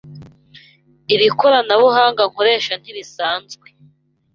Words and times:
Iri 1.13 1.27
koranabuhanga 1.39 2.21
nkoresha 2.29 2.73
ntirisanzwe 2.77 3.67